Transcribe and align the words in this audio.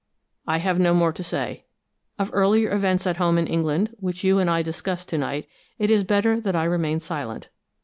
I 0.47 0.57
have 0.57 0.79
no 0.79 0.95
more 0.95 1.13
to 1.13 1.21
say. 1.21 1.65
Of 2.17 2.31
earlier 2.33 2.71
events 2.75 3.05
at 3.05 3.17
home 3.17 3.37
in 3.37 3.45
England, 3.45 3.95
which 3.99 4.23
you 4.23 4.39
and 4.39 4.49
I 4.49 4.63
discussed 4.63 5.09
to 5.09 5.17
night, 5.19 5.47
it 5.77 5.91
is 5.91 6.03
better 6.03 6.41
that 6.41 6.55
I 6.55 6.63
remain 6.63 6.99
silent. 6.99 7.49